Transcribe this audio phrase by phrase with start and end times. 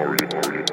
[0.00, 0.69] party, party.